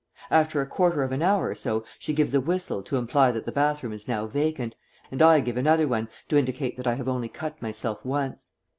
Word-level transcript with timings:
After 0.31 0.59
a 0.61 0.65
quarter 0.65 1.03
of 1.03 1.11
an 1.11 1.21
hour 1.21 1.47
or 1.47 1.53
so 1.53 1.83
she 1.99 2.11
gives 2.11 2.33
a 2.33 2.41
whistle 2.41 2.81
to 2.81 2.97
imply 2.97 3.31
that 3.31 3.45
the 3.45 3.51
bathroom 3.51 3.93
is 3.93 4.07
now 4.07 4.25
vacant, 4.25 4.75
and 5.11 5.21
I 5.21 5.41
give 5.41 5.57
another 5.57 5.87
one 5.87 6.09
to 6.29 6.37
indicate 6.37 6.75
that 6.77 6.87
I 6.87 6.95
have 6.95 7.07
only 7.07 7.29
cut 7.29 7.61
myself 7.61 8.03
once. 8.03 8.49